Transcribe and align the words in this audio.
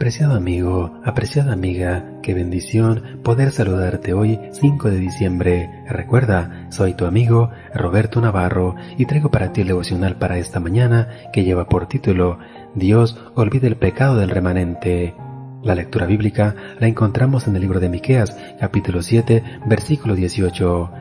Apreciado 0.00 0.34
amigo, 0.34 0.98
apreciada 1.04 1.52
amiga, 1.52 2.06
qué 2.22 2.32
bendición 2.32 3.20
poder 3.22 3.50
saludarte 3.50 4.14
hoy 4.14 4.40
5 4.50 4.88
de 4.90 4.96
diciembre. 4.96 5.68
Recuerda, 5.90 6.68
soy 6.70 6.94
tu 6.94 7.04
amigo 7.04 7.50
Roberto 7.74 8.18
Navarro 8.22 8.76
y 8.96 9.04
traigo 9.04 9.30
para 9.30 9.52
ti 9.52 9.60
el 9.60 9.66
devocional 9.66 10.16
para 10.16 10.38
esta 10.38 10.58
mañana 10.58 11.08
que 11.34 11.44
lleva 11.44 11.68
por 11.68 11.86
título 11.86 12.38
Dios 12.74 13.18
olvida 13.34 13.66
el 13.66 13.76
pecado 13.76 14.16
del 14.16 14.30
remanente. 14.30 15.14
La 15.62 15.74
lectura 15.74 16.06
bíblica 16.06 16.56
la 16.78 16.86
encontramos 16.86 17.46
en 17.46 17.56
el 17.56 17.60
libro 17.60 17.78
de 17.78 17.90
Miqueas, 17.90 18.38
capítulo 18.58 19.02
7, 19.02 19.44
versículo 19.66 20.14
18. 20.14 20.92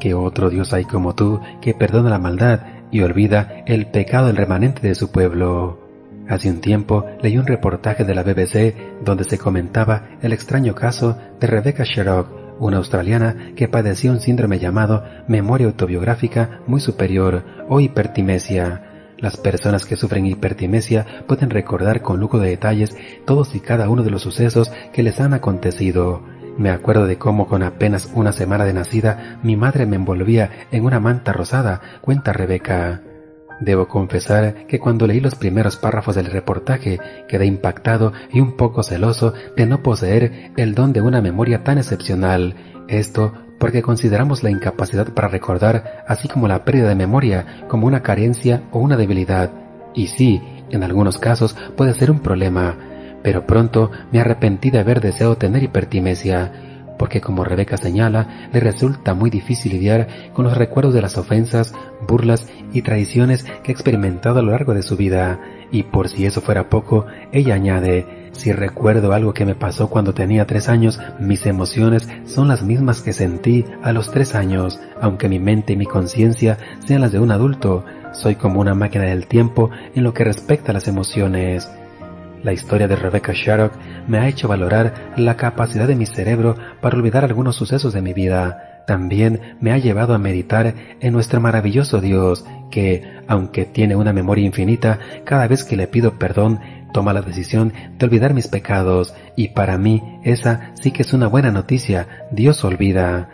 Que 0.00 0.14
otro 0.14 0.50
Dios 0.50 0.72
hay 0.72 0.84
como 0.84 1.14
tú 1.14 1.40
que 1.60 1.74
perdona 1.74 2.10
la 2.10 2.18
maldad 2.18 2.62
y 2.90 3.02
olvida 3.02 3.62
el 3.66 3.86
pecado 3.86 4.26
del 4.26 4.36
remanente 4.36 4.84
de 4.84 4.96
su 4.96 5.12
pueblo. 5.12 5.87
Hace 6.28 6.50
un 6.50 6.60
tiempo 6.60 7.06
leí 7.22 7.38
un 7.38 7.46
reportaje 7.46 8.04
de 8.04 8.14
la 8.14 8.22
BBC 8.22 8.74
donde 9.02 9.24
se 9.24 9.38
comentaba 9.38 10.10
el 10.20 10.34
extraño 10.34 10.74
caso 10.74 11.16
de 11.40 11.46
Rebecca 11.46 11.84
Sherrock, 11.84 12.28
una 12.60 12.76
australiana 12.76 13.52
que 13.56 13.68
padecía 13.68 14.10
un 14.10 14.20
síndrome 14.20 14.58
llamado 14.58 15.04
memoria 15.26 15.68
autobiográfica 15.68 16.60
muy 16.66 16.80
superior 16.80 17.44
o 17.68 17.80
hipertimesia. 17.80 18.84
Las 19.16 19.36
personas 19.38 19.86
que 19.86 19.96
sufren 19.96 20.26
hipertimesia 20.26 21.24
pueden 21.26 21.48
recordar 21.48 22.02
con 22.02 22.20
lujo 22.20 22.38
de 22.38 22.50
detalles 22.50 22.94
todos 23.24 23.54
y 23.54 23.60
cada 23.60 23.88
uno 23.88 24.02
de 24.02 24.10
los 24.10 24.22
sucesos 24.22 24.70
que 24.92 25.02
les 25.02 25.20
han 25.20 25.32
acontecido. 25.32 26.22
Me 26.58 26.70
acuerdo 26.70 27.06
de 27.06 27.16
cómo 27.16 27.46
con 27.46 27.62
apenas 27.62 28.10
una 28.14 28.32
semana 28.32 28.64
de 28.64 28.74
nacida 28.74 29.38
mi 29.42 29.56
madre 29.56 29.86
me 29.86 29.96
envolvía 29.96 30.50
en 30.72 30.84
una 30.84 31.00
manta 31.00 31.32
rosada, 31.32 31.80
cuenta 32.02 32.32
Rebeca. 32.32 33.00
Debo 33.60 33.88
confesar 33.88 34.66
que 34.66 34.78
cuando 34.78 35.06
leí 35.06 35.20
los 35.20 35.34
primeros 35.34 35.76
párrafos 35.76 36.14
del 36.14 36.26
reportaje 36.26 37.00
quedé 37.26 37.46
impactado 37.46 38.12
y 38.32 38.40
un 38.40 38.56
poco 38.56 38.82
celoso 38.82 39.34
de 39.56 39.66
no 39.66 39.82
poseer 39.82 40.52
el 40.56 40.74
don 40.74 40.92
de 40.92 41.00
una 41.00 41.20
memoria 41.20 41.64
tan 41.64 41.78
excepcional. 41.78 42.54
Esto 42.88 43.32
porque 43.58 43.82
consideramos 43.82 44.42
la 44.42 44.50
incapacidad 44.50 45.12
para 45.12 45.28
recordar, 45.28 46.04
así 46.06 46.28
como 46.28 46.46
la 46.46 46.64
pérdida 46.64 46.88
de 46.88 46.94
memoria, 46.94 47.64
como 47.68 47.86
una 47.86 48.02
carencia 48.02 48.62
o 48.70 48.78
una 48.78 48.96
debilidad. 48.96 49.50
Y 49.94 50.06
sí, 50.06 50.40
en 50.70 50.84
algunos 50.84 51.18
casos 51.18 51.56
puede 51.76 51.94
ser 51.94 52.10
un 52.10 52.20
problema, 52.20 52.76
pero 53.22 53.46
pronto 53.46 53.90
me 54.12 54.20
arrepentí 54.20 54.70
de 54.70 54.78
haber 54.78 55.00
deseado 55.00 55.36
tener 55.36 55.64
hipertimesia 55.64 56.77
porque 56.98 57.20
como 57.20 57.44
Rebeca 57.44 57.76
señala, 57.76 58.48
le 58.52 58.60
resulta 58.60 59.14
muy 59.14 59.30
difícil 59.30 59.72
lidiar 59.72 60.08
con 60.32 60.44
los 60.44 60.56
recuerdos 60.56 60.94
de 60.94 61.02
las 61.02 61.16
ofensas, 61.16 61.74
burlas 62.06 62.48
y 62.72 62.82
traiciones 62.82 63.44
que 63.62 63.70
ha 63.70 63.74
experimentado 63.74 64.40
a 64.40 64.42
lo 64.42 64.50
largo 64.50 64.74
de 64.74 64.82
su 64.82 64.96
vida. 64.96 65.40
Y 65.70 65.84
por 65.84 66.08
si 66.08 66.26
eso 66.26 66.40
fuera 66.40 66.68
poco, 66.68 67.06
ella 67.32 67.54
añade, 67.54 68.30
si 68.32 68.52
recuerdo 68.52 69.12
algo 69.12 69.34
que 69.34 69.44
me 69.44 69.54
pasó 69.54 69.88
cuando 69.88 70.14
tenía 70.14 70.46
tres 70.46 70.68
años, 70.68 71.00
mis 71.18 71.44
emociones 71.46 72.08
son 72.24 72.48
las 72.48 72.62
mismas 72.62 73.02
que 73.02 73.12
sentí 73.12 73.64
a 73.82 73.92
los 73.92 74.10
tres 74.10 74.34
años, 74.34 74.80
aunque 75.00 75.28
mi 75.28 75.38
mente 75.38 75.72
y 75.72 75.76
mi 75.76 75.86
conciencia 75.86 76.58
sean 76.86 77.00
las 77.00 77.12
de 77.12 77.20
un 77.20 77.30
adulto. 77.30 77.84
Soy 78.12 78.36
como 78.36 78.60
una 78.60 78.74
máquina 78.74 79.04
del 79.04 79.26
tiempo 79.26 79.70
en 79.94 80.04
lo 80.04 80.14
que 80.14 80.24
respecta 80.24 80.72
a 80.72 80.74
las 80.74 80.88
emociones. 80.88 81.68
La 82.42 82.52
historia 82.52 82.88
de 82.88 82.96
Rebecca 82.96 83.32
Sharrock 83.34 83.72
me 84.06 84.18
ha 84.18 84.28
hecho 84.28 84.48
valorar 84.48 85.12
la 85.16 85.36
capacidad 85.36 85.86
de 85.86 85.96
mi 85.96 86.06
cerebro 86.06 86.56
para 86.80 86.96
olvidar 86.96 87.24
algunos 87.24 87.56
sucesos 87.56 87.92
de 87.92 88.02
mi 88.02 88.12
vida. 88.12 88.84
También 88.86 89.56
me 89.60 89.72
ha 89.72 89.78
llevado 89.78 90.14
a 90.14 90.18
meditar 90.18 90.74
en 91.00 91.12
nuestro 91.12 91.40
maravilloso 91.40 92.00
Dios, 92.00 92.44
que, 92.70 93.02
aunque 93.26 93.64
tiene 93.64 93.96
una 93.96 94.12
memoria 94.12 94.46
infinita, 94.46 94.98
cada 95.24 95.46
vez 95.46 95.64
que 95.64 95.76
le 95.76 95.88
pido 95.88 96.18
perdón, 96.18 96.60
toma 96.92 97.12
la 97.12 97.22
decisión 97.22 97.72
de 97.98 98.06
olvidar 98.06 98.34
mis 98.34 98.48
pecados, 98.48 99.14
y 99.36 99.48
para 99.48 99.76
mí 99.76 100.02
esa 100.24 100.72
sí 100.80 100.90
que 100.90 101.02
es 101.02 101.12
una 101.12 101.26
buena 101.26 101.50
noticia, 101.50 102.28
Dios 102.30 102.64
olvida. 102.64 103.28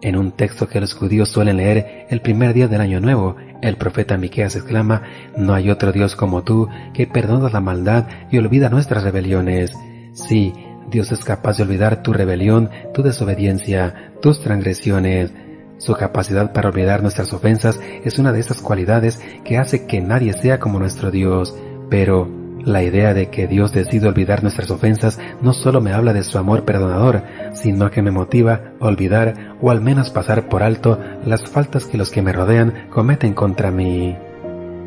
En 0.00 0.16
un 0.16 0.30
texto 0.32 0.68
que 0.68 0.80
los 0.80 0.94
judíos 0.94 1.28
suelen 1.28 1.56
leer 1.56 2.06
el 2.08 2.20
primer 2.20 2.54
día 2.54 2.68
del 2.68 2.80
año 2.80 3.00
nuevo, 3.00 3.36
el 3.62 3.76
profeta 3.76 4.16
Miqueas 4.16 4.54
exclama, 4.54 5.02
No 5.36 5.54
hay 5.54 5.70
otro 5.70 5.90
Dios 5.90 6.14
como 6.14 6.44
tú, 6.44 6.68
que 6.94 7.08
perdona 7.08 7.50
la 7.50 7.60
maldad 7.60 8.06
y 8.30 8.38
olvida 8.38 8.68
nuestras 8.68 9.02
rebeliones. 9.02 9.72
Sí, 10.12 10.52
Dios 10.88 11.10
es 11.10 11.24
capaz 11.24 11.56
de 11.56 11.64
olvidar 11.64 12.02
tu 12.02 12.12
rebelión, 12.12 12.70
tu 12.94 13.02
desobediencia, 13.02 14.12
tus 14.22 14.40
transgresiones. 14.40 15.32
Su 15.78 15.94
capacidad 15.94 16.52
para 16.52 16.68
olvidar 16.68 17.02
nuestras 17.02 17.32
ofensas 17.32 17.80
es 18.04 18.18
una 18.18 18.32
de 18.32 18.40
esas 18.40 18.62
cualidades 18.62 19.20
que 19.44 19.58
hace 19.58 19.86
que 19.86 20.00
nadie 20.00 20.32
sea 20.32 20.60
como 20.60 20.78
nuestro 20.78 21.10
Dios. 21.10 21.56
Pero, 21.90 22.28
la 22.64 22.82
idea 22.82 23.14
de 23.14 23.30
que 23.30 23.46
Dios 23.46 23.72
decide 23.72 24.08
olvidar 24.08 24.42
nuestras 24.42 24.70
ofensas 24.70 25.18
no 25.40 25.52
solo 25.52 25.80
me 25.80 25.92
habla 25.92 26.12
de 26.12 26.22
su 26.22 26.38
amor 26.38 26.64
perdonador, 26.64 27.22
sino 27.52 27.90
que 27.90 28.02
me 28.02 28.10
motiva 28.10 28.72
a 28.80 28.86
olvidar 28.86 29.56
o 29.60 29.70
al 29.70 29.80
menos 29.80 30.10
pasar 30.10 30.48
por 30.48 30.62
alto 30.62 30.98
las 31.24 31.48
faltas 31.48 31.86
que 31.86 31.98
los 31.98 32.10
que 32.10 32.22
me 32.22 32.32
rodean 32.32 32.88
cometen 32.90 33.34
contra 33.34 33.70
mí. 33.70 34.16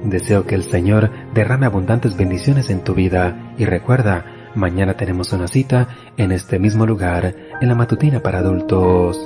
Deseo 0.03 0.45
que 0.45 0.55
el 0.55 0.63
Señor 0.63 1.11
derrame 1.33 1.65
abundantes 1.65 2.17
bendiciones 2.17 2.69
en 2.69 2.83
tu 2.83 2.93
vida 2.93 3.53
y 3.57 3.65
recuerda, 3.65 4.25
mañana 4.55 4.95
tenemos 4.95 5.31
una 5.31 5.47
cita 5.47 5.87
en 6.17 6.31
este 6.31 6.59
mismo 6.59 6.85
lugar, 6.85 7.35
en 7.61 7.67
la 7.67 7.75
matutina 7.75 8.21
para 8.21 8.39
adultos. 8.39 9.19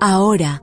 Ahora, 0.00 0.62